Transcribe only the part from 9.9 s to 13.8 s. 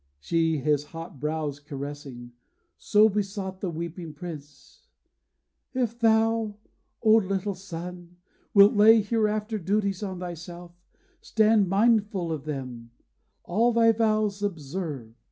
on thyself, Stand mindful of them; all